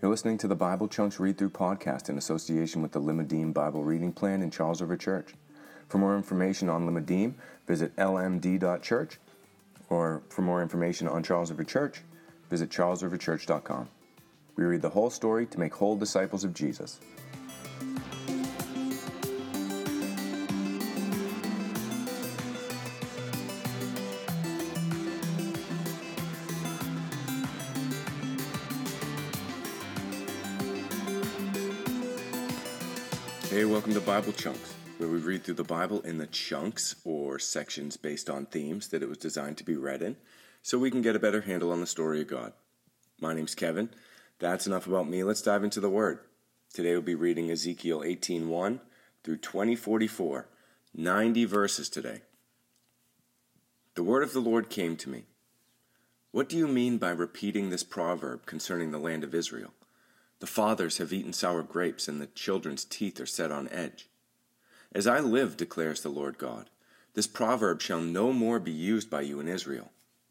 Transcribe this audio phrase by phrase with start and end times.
[0.00, 3.82] You're listening to the Bible Chunks Read Through podcast in association with the Limmudim Bible
[3.82, 5.34] Reading Plan in Charles River Church.
[5.88, 7.34] For more information on Limmudim,
[7.66, 9.18] visit lmd.church,
[9.90, 12.02] or for more information on Charles River Church,
[12.48, 13.88] visit charlesriverchurch.com.
[14.54, 17.00] We read the whole story to make whole disciples of Jesus.
[33.88, 37.96] Welcome to Bible Chunks, where we read through the Bible in the chunks or sections
[37.96, 40.14] based on themes that it was designed to be read in,
[40.60, 42.52] so we can get a better handle on the story of God.
[43.18, 43.88] My name's Kevin.
[44.40, 45.24] That's enough about me.
[45.24, 46.18] Let's dive into the Word.
[46.74, 48.80] Today we'll be reading Ezekiel 18:1
[49.24, 50.48] through 2044,
[50.92, 52.20] 90 verses today.
[53.94, 55.24] The word of the Lord came to me.
[56.30, 59.72] What do you mean by repeating this proverb concerning the land of Israel?
[60.40, 64.08] The fathers have eaten sour grapes, and the children's teeth are set on edge.
[64.92, 66.70] As I live, declares the Lord God,
[67.14, 69.90] this proverb shall no more be used by you in Israel.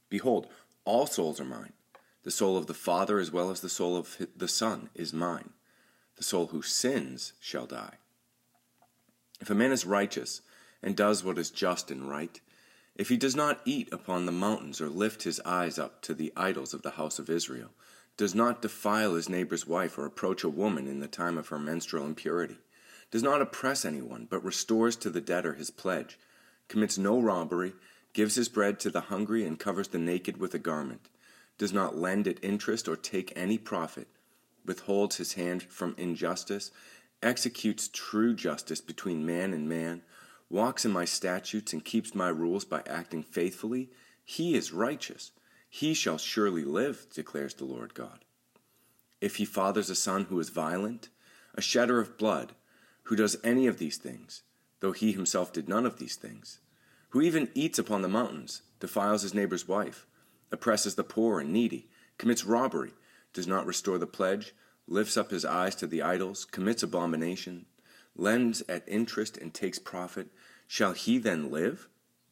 [0.09, 0.47] Behold,
[0.85, 1.73] all souls are mine.
[2.23, 5.51] The soul of the Father as well as the soul of the Son is mine.
[6.15, 7.95] The soul who sins shall die.
[9.39, 10.41] If a man is righteous
[10.81, 12.39] and does what is just and right,
[12.95, 16.33] if he does not eat upon the mountains or lift his eyes up to the
[16.35, 17.69] idols of the house of Israel,
[18.17, 21.59] does not defile his neighbor's wife or approach a woman in the time of her
[21.59, 22.57] menstrual impurity,
[23.11, 26.17] does not oppress anyone, but restores to the debtor his pledge,
[26.67, 27.73] commits no robbery,
[28.13, 31.09] gives his bread to the hungry, and covers the naked with a garment,
[31.59, 34.07] does not lend at interest or take any profit,
[34.65, 36.71] withholds his hand from injustice,
[37.21, 40.01] executes true justice between man and man,
[40.49, 43.89] walks in my statutes, and keeps my rules by acting faithfully,
[44.25, 45.31] he is righteous
[45.77, 48.25] he shall surely live, declares the Lord God.
[49.21, 51.09] If he fathers a son who is violent,
[51.53, 52.55] a shedder of blood,
[53.03, 54.41] who does any of these things,
[54.79, 56.61] though he himself did none of these things,
[57.09, 60.07] who even eats upon the mountains, defiles his neighbor's wife,
[60.51, 61.87] oppresses the poor and needy,
[62.17, 62.93] commits robbery,
[63.31, 64.55] does not restore the pledge,
[64.87, 67.67] lifts up his eyes to the idols, commits abomination,
[68.15, 70.29] lends at interest and takes profit,
[70.65, 71.87] shall he then live?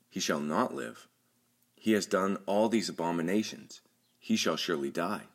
[0.10, 1.08] He shall not live.
[1.86, 3.82] He has done all these abominations.
[4.18, 5.26] He shall surely die.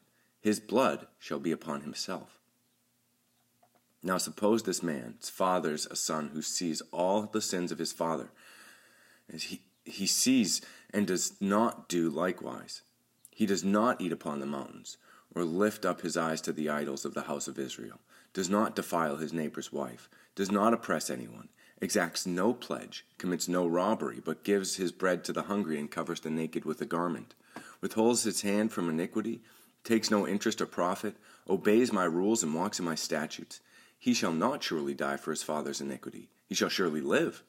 [0.40, 2.40] His blood shall be upon himself.
[4.02, 8.30] Now suppose this man fathers a son who sees all the sins of his father.
[9.28, 10.60] And he, he sees
[10.92, 12.82] and does not do likewise.
[13.30, 14.96] He does not eat upon the mountains,
[15.32, 18.00] or lift up his eyes to the idols of the house of Israel,
[18.32, 21.48] does not defile his neighbor's wife, does not oppress anyone,
[21.80, 26.20] exacts no pledge, commits no robbery, but gives his bread to the hungry and covers
[26.20, 27.34] the naked with a garment,
[27.80, 29.40] withholds his hand from iniquity,
[29.84, 31.16] takes no interest or profit,
[31.48, 33.60] obeys my rules and walks in my statutes,
[34.00, 36.30] he shall not surely die for his father's iniquity.
[36.46, 37.42] He shall surely live.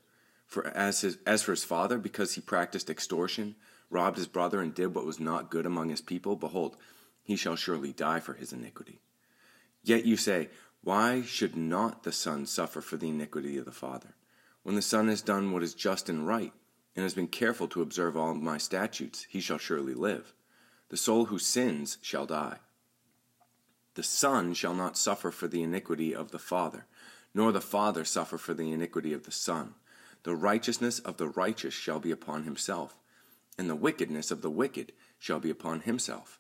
[0.46, 3.56] For as, his, as for his father, because he practiced extortion,
[3.90, 6.75] robbed his brother, and did what was not good among his people, behold,
[7.24, 9.00] he shall surely die for his iniquity.
[9.81, 10.50] Yet you say,
[10.84, 14.13] Why should not the son suffer for the iniquity of the father?
[14.63, 16.53] When the Son has done what is just and right,
[16.95, 20.33] and has been careful to observe all my statutes, he shall surely live.
[20.89, 22.57] The soul who sins shall die.
[23.95, 26.85] The Son shall not suffer for the iniquity of the Father,
[27.33, 29.75] nor the Father suffer for the iniquity of the Son.
[30.23, 32.95] The righteousness of the righteous shall be upon himself,
[33.57, 36.39] and the wickedness of the wicked shall be upon himself.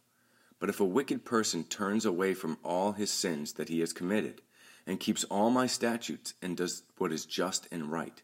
[0.59, 4.41] But if a wicked person turns away from all his sins that he has committed,
[4.85, 8.21] and keeps all my statutes, and does what is just and right,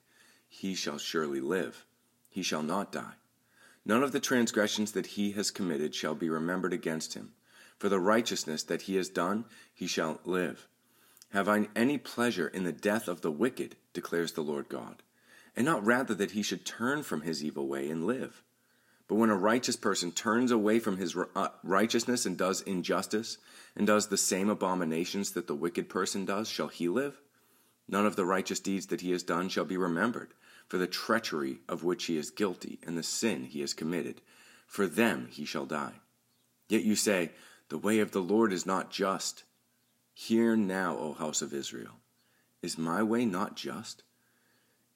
[0.48, 1.86] he shall surely live.
[2.30, 3.16] He shall not die.
[3.86, 7.34] None of the transgressions that he has committed shall be remembered against him.
[7.78, 10.68] For the righteousness that he has done, he shall live.
[11.32, 15.04] Have I any pleasure in the death of the wicked, declares the Lord God,
[15.56, 18.44] and not rather that he should turn from his evil way and live?
[19.08, 23.38] But when a righteous person turns away from his uh, righteousness and does injustice,
[23.76, 27.22] and does the same abominations that the wicked person does, shall he live?
[27.88, 30.34] None of the righteous deeds that he has done shall be remembered,
[30.68, 34.22] for the treachery of which he is guilty, and the sin he has committed.
[34.66, 36.02] For them he shall die.
[36.68, 37.32] Yet you say,
[37.70, 39.46] The way of the Lord is not just.
[40.14, 41.94] Hear now, O house of Israel.
[42.62, 44.04] Is my way not just?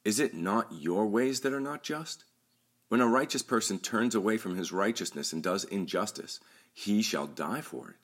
[0.04, 2.26] Is it not your ways that are not just?
[2.92, 6.42] When a righteous person turns away from his righteousness and does injustice,
[6.74, 7.96] he shall die for it.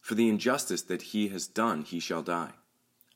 [0.00, 2.52] For the injustice that he has done, he shall die.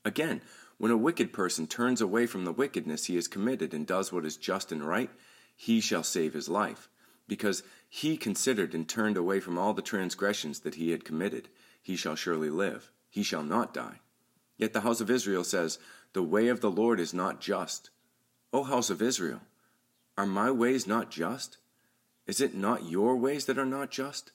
[0.04, 0.40] Again,
[0.76, 4.26] when a wicked person turns away from the wickedness he has committed and does what
[4.26, 5.08] is just and right,
[5.54, 6.88] he shall save his life.
[7.28, 11.48] Because he considered and turned away from all the transgressions that he had committed,
[11.80, 12.90] he shall surely live.
[13.08, 14.00] he shall not die.
[14.56, 15.78] Yet the house of Israel says,
[16.12, 17.90] The way of the Lord is not just.
[18.52, 19.42] O house of Israel,
[20.16, 21.58] are my ways not just?
[22.26, 24.32] Is it not your ways that are not just?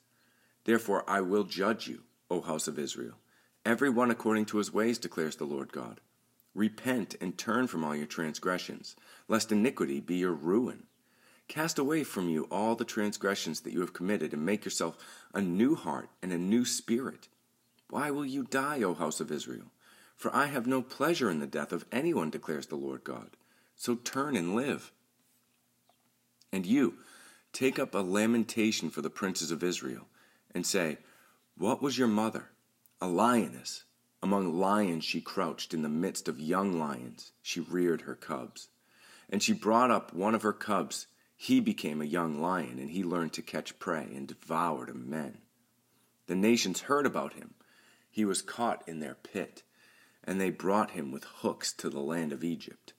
[0.65, 3.15] Therefore I will judge you, O house of Israel,
[3.65, 6.01] every one according to his ways, declares the Lord God.
[6.53, 8.95] Repent and turn from all your transgressions,
[9.27, 10.83] lest iniquity be your ruin.
[11.47, 14.97] Cast away from you all the transgressions that you have committed, and make yourself
[15.33, 17.27] a new heart and a new spirit.
[17.89, 19.71] Why will you die, O house of Israel?
[20.15, 23.31] For I have no pleasure in the death of anyone, declares the Lord God.
[23.75, 24.91] So turn and live.
[26.51, 26.95] And you,
[27.53, 30.07] take up a lamentation for the princes of Israel,
[30.53, 30.97] and say,
[31.57, 32.49] What was your mother?
[33.01, 33.83] A lioness.
[34.21, 38.67] Among lions she crouched, in the midst of young lions she reared her cubs.
[39.29, 41.07] And she brought up one of her cubs.
[41.37, 45.37] He became a young lion, and he learned to catch prey and devoured men.
[46.27, 47.53] The nations heard about him.
[48.11, 49.63] He was caught in their pit,
[50.23, 52.93] and they brought him with hooks to the land of Egypt.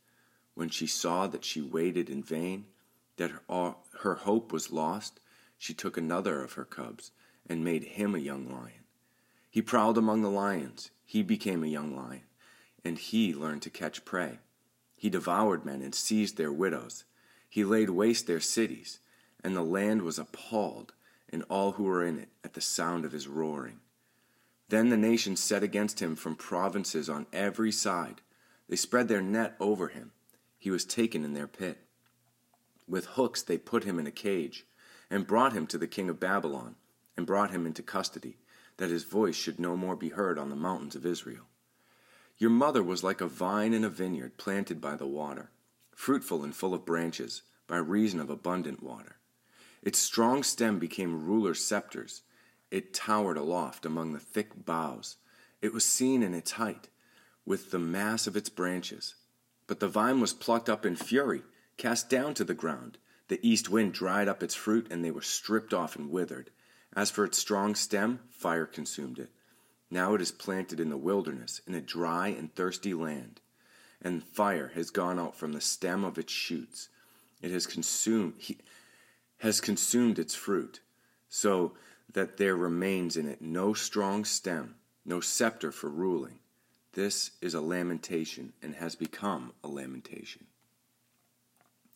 [0.55, 2.67] When she saw that she waited in vain,
[3.21, 3.33] that
[4.01, 5.21] her, hope was lost,
[5.59, 7.13] she took another of her cubs
[7.47, 8.87] and made him a young lion.
[9.51, 10.91] He prowled among the lions.
[11.05, 12.23] He became a young lion,
[12.83, 14.39] and he learned to catch prey.
[14.97, 17.05] He devoured men and seized their widows.
[17.47, 19.01] He laid waste their cities,
[19.45, 20.95] and the land was appalled,
[21.29, 23.81] and all who were in it, at the sound of his roaring.
[24.71, 28.23] Then the nations set against him from provinces on every side.
[28.67, 30.13] They spread their net over him.
[30.59, 31.85] He was taken in their pit.
[32.91, 34.67] With hooks they put him in a cage,
[35.09, 36.75] and brought him to the king of Babylon,
[37.17, 38.39] and brought him into custody,
[38.79, 41.45] that his voice should no more be heard on the mountains of Israel.
[42.37, 45.53] Your mother was like a vine in a vineyard planted by the water,
[45.95, 49.19] fruitful and full of branches, by reason of abundant water.
[49.83, 52.23] Its strong stem became rulers' scepters.
[52.73, 55.17] It towered aloft among the thick boughs.
[55.63, 56.89] It was seen in its height,
[57.47, 59.15] with the mass of its branches.
[59.69, 61.45] But the vine was plucked up in fury
[61.81, 62.99] cast down to the ground.
[63.29, 66.51] The east wind dried up its fruit, and they were stripped off and withered.
[66.95, 69.31] As for its strong stem, fire consumed it.
[69.91, 73.41] Now it is planted in the wilderness, in a dry and thirsty land.
[74.03, 76.91] And fire has gone out from the stem of its shoots.
[77.41, 78.59] It has consumed, he,
[79.39, 80.81] has consumed its fruit,
[81.31, 81.73] so
[82.13, 84.75] that there remains in it no strong stem,
[85.07, 86.41] no scepter for ruling.
[86.93, 90.47] This is a lamentation, and has become a lamentation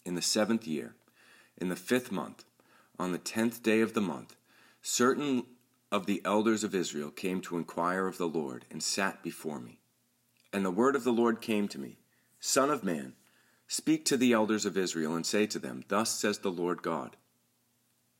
[0.05, 0.95] in the seventh year,
[1.57, 2.45] in the fifth month,
[2.99, 4.37] on the tenth day of the month,
[4.83, 5.45] certain
[5.91, 9.79] of the elders of Israel came to inquire of the Lord, and sat before me.
[10.53, 11.99] And the word of the Lord came to me
[12.41, 13.15] Son of man,
[13.67, 17.17] speak to the elders of Israel, and say to them, Thus says the Lord God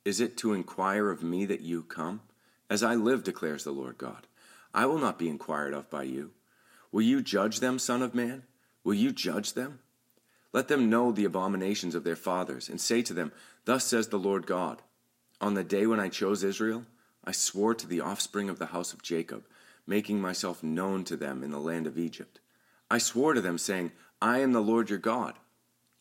[0.03, 2.21] Is it to inquire of me that you come?
[2.69, 4.25] As I live, declares the Lord God,
[4.73, 6.31] I will not be inquired of by you.
[6.91, 8.43] Will you judge them, Son of man?
[8.83, 9.79] Will you judge them?
[10.55, 13.33] Let them know the abominations of their fathers, and say to them,
[13.65, 14.81] Thus says the Lord God
[15.41, 16.85] On the day when I chose Israel,
[17.25, 19.43] I swore to the offspring of the house of Jacob,
[19.85, 22.39] making myself known to them in the land of Egypt.
[22.89, 23.91] I swore to them, saying,
[24.21, 25.33] I am the Lord your God.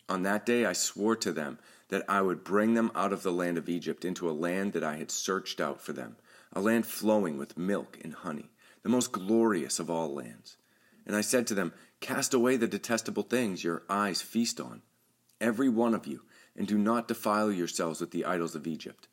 [0.08, 1.58] On that day I swore to them
[1.88, 4.84] that I would bring them out of the land of Egypt into a land that
[4.84, 6.14] I had searched out for them,
[6.52, 8.50] a land flowing with milk and honey,
[8.84, 10.58] the most glorious of all lands.
[11.06, 14.82] And I said to them, Cast away the detestable things your eyes feast on,
[15.40, 16.22] every one of you,
[16.56, 19.08] and do not defile yourselves with the idols of Egypt.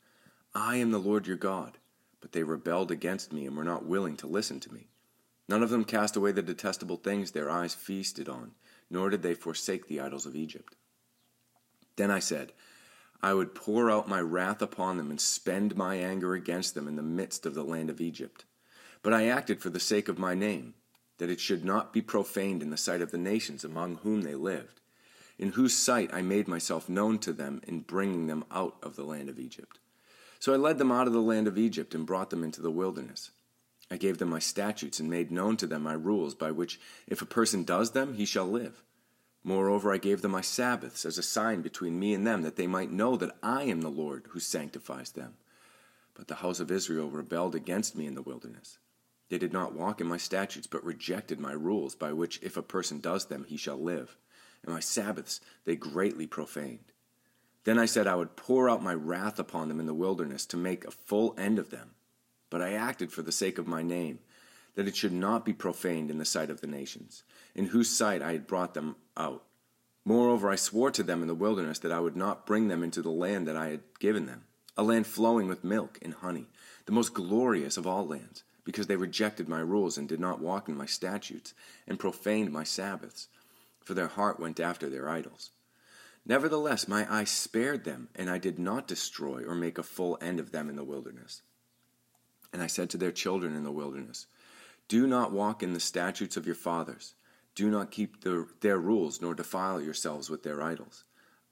[0.54, 1.78] I am the Lord your God.
[2.22, 4.88] But they rebelled against me and were not willing to listen to me.
[5.50, 8.52] None of them cast away the detestable things their eyes feasted on,
[8.90, 10.76] nor did they forsake the idols of Egypt.
[11.98, 12.54] Then I said,
[13.24, 16.96] I would pour out my wrath upon them and spend my anger against them in
[16.96, 18.46] the midst of the land of Egypt.
[19.04, 20.76] But I acted for the sake of my name
[21.22, 24.34] that it should not be profaned in the sight of the nations among whom they
[24.34, 24.82] lived,
[25.38, 29.04] in whose sight I made myself known to them in bringing them out of the
[29.04, 29.78] land of Egypt.
[30.40, 32.72] So I led them out of the land of Egypt and brought them into the
[32.72, 33.30] wilderness.
[33.92, 37.22] I gave them my statutes and made known to them my rules, by which if
[37.22, 38.82] a person does them, he shall live.
[39.44, 42.66] Moreover, I gave them my Sabbaths as a sign between me and them, that they
[42.66, 45.36] might know that I am the Lord who sanctifies them.
[46.16, 48.80] But the house of Israel rebelled against me in the wilderness.
[49.32, 52.62] They did not walk in my statutes, but rejected my rules, by which if a
[52.62, 54.18] person does them, he shall live.
[54.62, 56.92] And my Sabbaths they greatly profaned.
[57.64, 60.58] Then I said I would pour out my wrath upon them in the wilderness to
[60.58, 61.92] make a full end of them.
[62.50, 64.20] But I acted for the sake of my name,
[64.76, 67.24] that it should not be profaned in the sight of the nations,
[67.56, 69.46] in whose sight I had brought them out.
[70.04, 73.02] Moreover, I swore to them in the wilderness that I would not bring them into
[73.02, 74.44] the land that I had given them,
[74.76, 76.50] a land flowing with milk and honey,
[76.86, 80.70] the most glorious of all lands because they rejected my rules and did not walk
[80.70, 81.54] in my statutes,
[81.88, 83.28] and profaned my Sabbaths,
[83.84, 85.52] for their heart went after their idols.
[86.26, 90.40] Nevertheless, my eye spared them, and I did not destroy or make a full end
[90.40, 91.42] of them in the wilderness.
[92.54, 94.28] And I said to their children in the wilderness,
[94.88, 97.16] Do not walk in the statutes of your fathers.
[97.56, 101.04] Do not keep the, their rules, nor defile yourselves with their idols.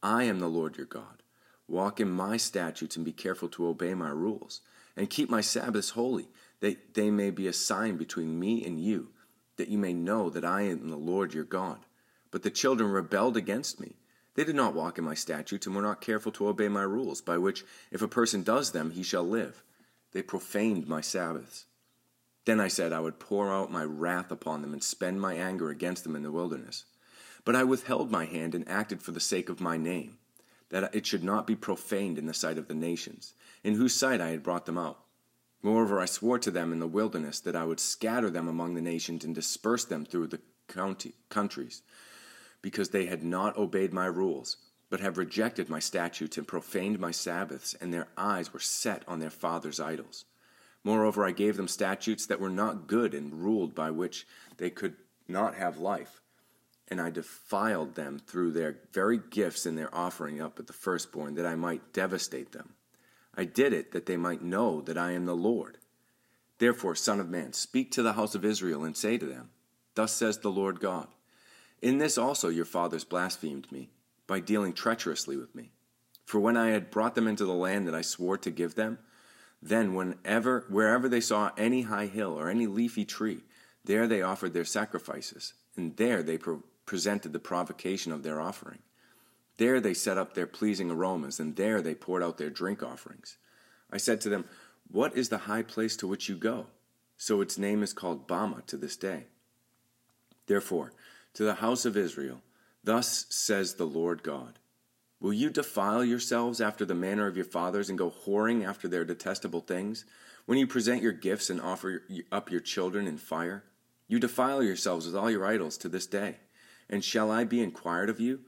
[0.03, 1.23] I am the Lord your God.
[1.67, 4.61] Walk in my statutes and be careful to obey my rules,
[4.95, 6.27] and keep my Sabbaths holy,
[6.59, 9.09] that they may be a sign between me and you,
[9.57, 11.79] that you may know that I am the Lord your God.
[12.31, 13.95] But the children rebelled against me.
[14.35, 17.21] They did not walk in my statutes and were not careful to obey my rules,
[17.21, 19.63] by which, if a person does them, he shall live.
[20.11, 21.65] They profaned my Sabbaths.
[22.45, 25.69] Then I said I would pour out my wrath upon them and spend my anger
[25.69, 26.85] against them in the wilderness.
[27.45, 30.17] But I withheld my hand and acted for the sake of my name,
[30.69, 34.21] that it should not be profaned in the sight of the nations, in whose sight
[34.21, 34.99] I had brought them out.
[35.61, 38.81] Moreover, I swore to them in the wilderness that I would scatter them among the
[38.81, 41.81] nations and disperse them through the county, countries,
[42.61, 44.57] because they had not obeyed my rules,
[44.89, 49.19] but have rejected my statutes and profaned my Sabbaths, and their eyes were set on
[49.19, 50.25] their fathers' idols.
[50.83, 54.25] Moreover, I gave them statutes that were not good and ruled by which
[54.57, 54.95] they could
[55.27, 56.21] not have life.
[56.87, 61.35] And I defiled them through their very gifts and their offering up at the firstborn,
[61.35, 62.73] that I might devastate them.
[63.35, 65.77] I did it that they might know that I am the Lord.
[66.57, 69.49] Therefore, Son of Man, speak to the house of Israel and say to them,
[69.95, 71.07] Thus says the Lord God
[71.81, 73.89] In this also your fathers blasphemed me,
[74.27, 75.71] by dealing treacherously with me.
[76.25, 78.99] For when I had brought them into the land that I swore to give them,
[79.61, 83.43] then whenever wherever they saw any high hill or any leafy tree,
[83.83, 86.37] there they offered their sacrifices, and there they
[86.85, 88.79] presented the provocation of their offering.
[89.59, 93.37] There they set up their pleasing aromas, and there they poured out their drink offerings.
[93.91, 94.45] I said to them,
[94.89, 96.67] What is the high place to which you go?
[97.17, 99.25] So its name is called Bamah to this day.
[100.47, 100.93] Therefore,
[101.33, 102.41] to the house of Israel,
[102.85, 104.59] thus says the Lord God
[105.19, 109.03] Will you defile yourselves after the manner of your fathers and go whoring after their
[109.03, 110.05] detestable things?
[110.45, 113.65] When you present your gifts and offer up your children in fire,
[114.07, 116.37] you defile yourselves with all your idols to this day.
[116.89, 118.39] And shall I be inquired of you?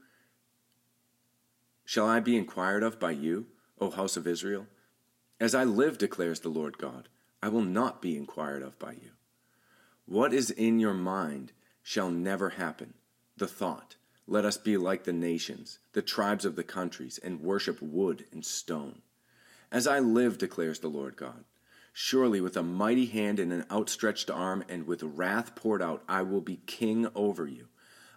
[1.84, 3.46] Shall I be inquired of by you,
[3.80, 4.66] O house of Israel?
[5.40, 7.08] As I live, declares the Lord God,
[7.42, 9.10] I will not be inquired of by you.
[10.06, 12.94] What is in your mind shall never happen.
[13.36, 13.96] The thought,
[14.26, 18.44] let us be like the nations, the tribes of the countries, and worship wood and
[18.44, 19.02] stone.
[19.72, 21.44] As I live, declares the Lord God,
[21.92, 26.22] surely with a mighty hand and an outstretched arm, and with wrath poured out, I
[26.22, 27.68] will be king over you.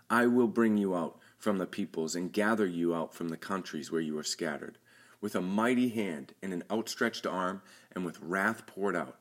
[0.10, 3.92] I will bring you out from the peoples and gather you out from the countries
[3.92, 4.77] where you are scattered,
[5.22, 7.62] with a mighty hand and an outstretched arm,
[7.94, 9.18] and with wrath poured out.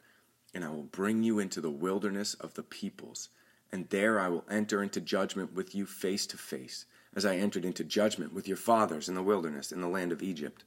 [0.54, 3.28] And I will bring you into the wilderness of the peoples,
[3.73, 7.64] and there I will enter into judgment with you face to face, as I entered
[7.64, 10.64] into judgment with your fathers in the wilderness in the land of Egypt.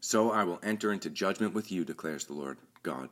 [0.00, 3.08] So I will enter into judgment with you, declares the Lord God.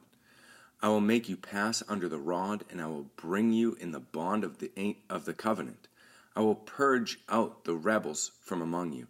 [0.82, 4.00] I will make you pass under the rod, and I will bring you in the
[4.00, 5.88] bond of the, of the covenant.
[6.36, 9.06] I will purge out the rebels from among you,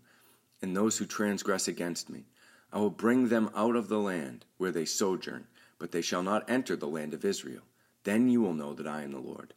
[0.62, 2.25] and those who transgress against me.
[2.73, 6.49] I will bring them out of the land where they sojourn, but they shall not
[6.49, 7.62] enter the land of Israel.
[8.04, 9.54] Then you will know that I am the Lord.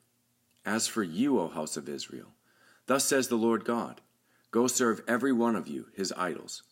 [0.66, 2.30] As for you, O house of Israel,
[2.88, 4.02] thus says the Lord God
[4.52, 6.64] Go serve every one of you his idols,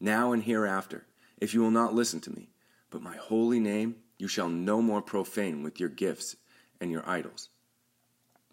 [0.00, 2.48] now and hereafter, if you will not listen to me.
[2.88, 6.36] But my holy name you shall no more profane with your gifts
[6.80, 7.50] and your idols.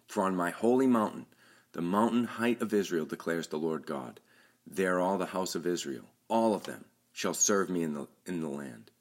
[0.06, 1.24] For on my holy mountain
[1.74, 4.20] the mountain height of Israel declares the Lord God.
[4.64, 8.40] There all the house of Israel, all of them, shall serve me in the, in
[8.40, 8.92] the land.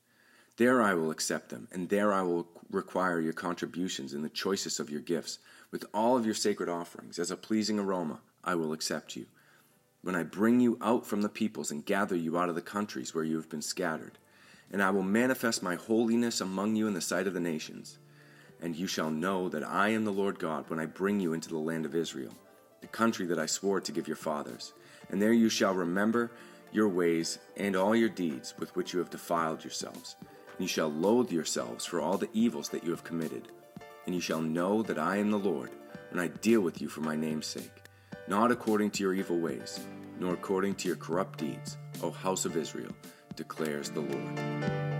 [0.57, 4.79] There I will accept them, and there I will require your contributions and the choicest
[4.79, 5.37] of your gifts.
[5.69, 9.27] With all of your sacred offerings, as a pleasing aroma, I will accept you.
[10.01, 13.13] When I bring you out from the peoples and gather you out of the countries
[13.13, 14.17] where you have been scattered,
[14.71, 17.99] and I will manifest my holiness among you in the sight of the nations.
[18.59, 21.49] And you shall know that I am the Lord God when I bring you into
[21.49, 22.33] the land of Israel
[22.83, 24.73] the country that I swore to give your fathers.
[25.09, 26.31] And there you shall remember
[26.73, 30.17] your ways and all your deeds with which you have defiled yourselves.
[30.21, 33.47] And you shall loathe yourselves for all the evils that you have committed.
[34.05, 35.71] And you shall know that I am the Lord
[36.11, 37.85] when I deal with you for my name's sake,
[38.27, 39.79] not according to your evil ways,
[40.19, 42.91] nor according to your corrupt deeds, O house of Israel,
[43.37, 44.92] declares the Lord.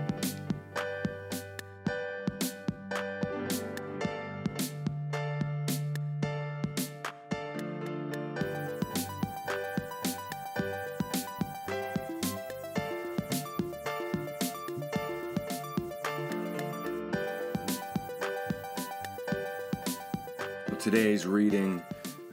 [21.14, 21.82] Today's reading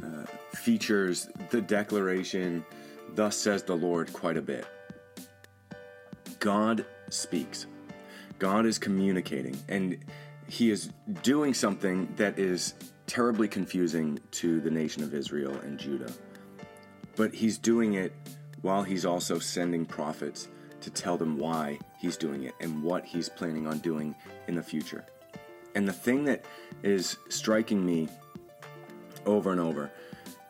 [0.04, 2.66] uh, features the declaration,
[3.14, 4.66] Thus says the Lord, quite a bit.
[6.40, 7.68] God speaks,
[8.40, 10.00] God is communicating, and
[10.48, 10.90] He is
[11.22, 12.74] doing something that is
[13.06, 16.12] terribly confusing to the nation of Israel and Judah.
[17.16, 18.12] But He's doing it
[18.64, 20.48] while He's also sending prophets
[20.80, 24.16] to tell them why He's doing it and what He's planning on doing
[24.48, 25.06] in the future.
[25.76, 26.46] And the thing that
[26.82, 28.10] is striking me
[29.26, 29.92] over and over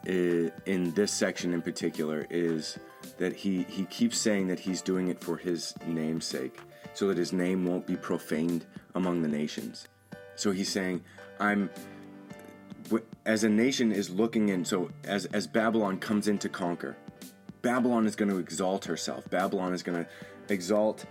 [0.06, 2.80] in this section in particular is
[3.18, 6.60] that he, he keeps saying that he's doing it for his namesake,
[6.94, 9.88] so that his name won't be profaned among the nations.
[10.36, 11.04] So he's saying,
[11.40, 11.70] I'm
[13.26, 16.98] as a nation is looking in, so as, as Babylon comes in to conquer,
[17.62, 19.30] Babylon is going to exalt herself.
[19.30, 21.06] Babylon is going to exalt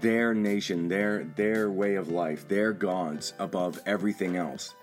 [0.00, 4.74] their nation, their their way of life, their gods above everything else.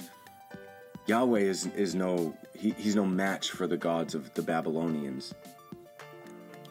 [1.07, 5.33] Yahweh is is no he, he's no match for the gods of the Babylonians.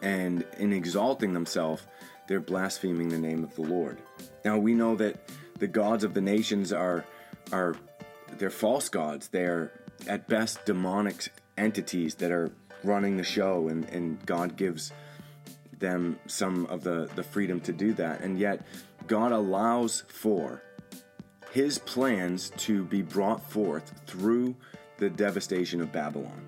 [0.02, 1.82] And in exalting themselves,
[2.28, 3.98] they're blaspheming the name of the Lord.
[4.44, 7.04] Now we know that the gods of the nations are
[7.50, 7.76] are
[8.38, 9.28] they're false gods.
[9.28, 9.72] They're
[10.06, 12.52] at best demonic entities that are
[12.84, 14.92] running the show and, and God gives
[15.78, 18.20] them some of the, the freedom to do that.
[18.20, 18.66] And yet
[19.06, 20.62] God allows for
[21.56, 24.54] his plans to be brought forth through
[24.98, 26.44] the devastation of Babylon.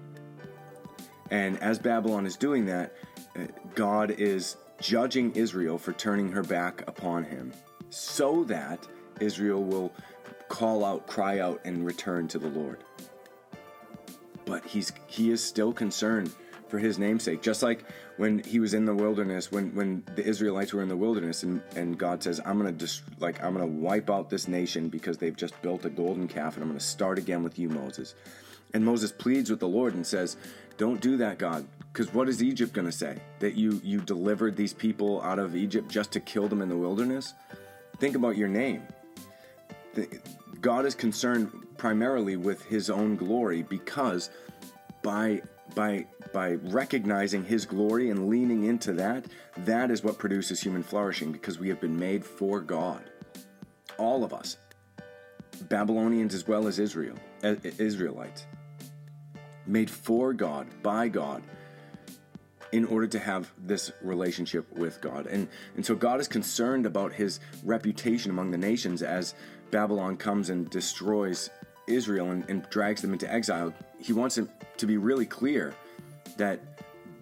[1.31, 2.95] And as Babylon is doing that,
[3.35, 7.55] uh, God is judging Israel for turning her back upon him
[7.89, 8.87] so that
[9.19, 9.95] Israel will
[10.51, 12.85] call out, cry out, and return to the Lord.
[14.45, 16.35] But he's he is still concerned
[16.69, 17.43] for his namesake.
[17.43, 17.85] Just like
[18.17, 21.63] when he was in the wilderness, when, when the Israelites were in the wilderness, and,
[21.77, 25.37] and God says, I'm gonna just like I'm gonna wipe out this nation because they've
[25.37, 28.15] just built a golden calf, and I'm gonna start again with you, Moses.
[28.75, 30.37] And Moses pleads with the Lord and says,
[30.77, 33.19] Don't do that, God, because what is Egypt gonna say?
[33.39, 36.77] That you you delivered these people out of Egypt just to kill them in the
[36.77, 37.35] wilderness?
[37.99, 38.83] Think about your name.
[40.61, 44.31] God is concerned primarily with his own glory because
[45.03, 45.41] by
[45.75, 49.25] by by recognizing his glory and leaning into that
[49.59, 53.11] that is what produces human flourishing because we have been made for god.
[53.99, 54.59] All of us.
[55.63, 58.47] Babylonians as well as israel eh, eh, israelites.
[59.67, 61.43] Made for god by god
[62.71, 65.27] in order to have this relationship with god.
[65.27, 69.35] And and so god is concerned about his reputation among the nations as
[69.71, 71.51] babylon comes and destroys
[71.89, 75.75] Israel and, and drags them into exile, he wants it to be really clear
[76.37, 76.61] that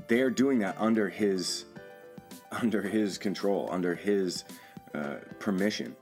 [0.08, 1.64] they're doing that under his
[2.52, 4.44] under his control, under his
[4.94, 5.96] uh, permission.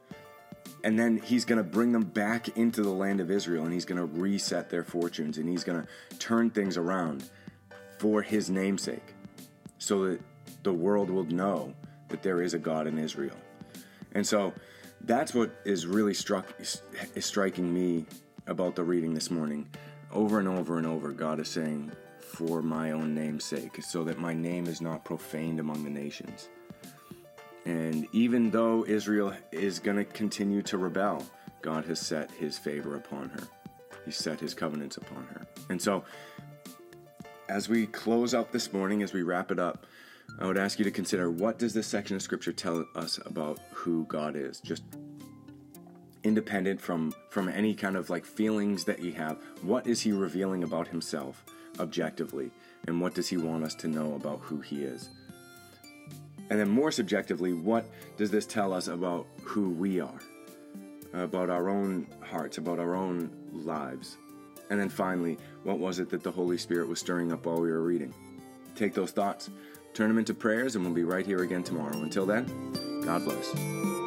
[0.85, 3.87] And then he's going to bring them back into the land of Israel and he's
[3.87, 7.25] going to reset their fortunes and he's going to turn things around
[7.99, 9.15] for his namesake
[9.79, 10.21] so that
[10.63, 11.75] the world will know
[12.09, 13.37] that there is a God in Israel.
[14.13, 14.53] And so
[15.01, 16.83] that's what is really struck is
[17.19, 18.07] striking me
[18.47, 19.67] about the reading this morning.
[20.15, 24.19] Over and over and over, God is saying, For my own name's sake, so that
[24.19, 26.49] my name is not profaned among the nations.
[27.65, 31.27] And even though Israel is going to continue to rebel,
[31.63, 33.49] God has set his favor upon her.
[34.05, 35.47] He set his covenants upon her.
[35.69, 36.05] And so,
[37.49, 39.87] as we close out this morning, as we wrap it up,
[40.39, 43.59] I would ask you to consider what does this section of scripture tell us about
[43.73, 44.61] who God is?
[44.61, 44.85] Just
[46.25, 50.65] independent from from any kind of like feelings that you have what is he revealing
[50.65, 51.45] about himself
[51.79, 52.51] objectively?
[52.87, 55.09] And what does he want us to know about who he is?
[56.51, 60.21] And then more subjectively what does this tell us about who we are?
[61.13, 64.17] About our own hearts about our own lives?
[64.71, 67.71] And then finally what was it that the holy spirit was stirring up while we
[67.71, 68.13] were reading?
[68.75, 69.51] Take those thoughts
[69.95, 71.97] turn them into prayers and we'll be right here again tomorrow.
[72.03, 72.45] Until then
[73.05, 74.04] god bless